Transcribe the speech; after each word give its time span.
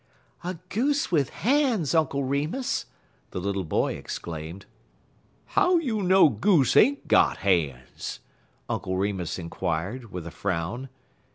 "A 0.43 0.55
goose 0.69 1.11
with 1.11 1.29
hands, 1.29 1.93
Uncle 1.93 2.23
Remus!" 2.23 2.87
the 3.29 3.39
little 3.39 3.63
boy 3.63 3.93
exclaimed. 3.93 4.65
"How 5.45 5.77
you 5.77 6.01
know 6.01 6.27
goose 6.27 6.75
ain't 6.75 7.07
got 7.07 7.37
han's?" 7.45 8.19
Uncle 8.67 8.97
Remus 8.97 9.37
inquired, 9.37 10.11
with 10.11 10.25
a 10.25 10.31
frown. 10.31 10.89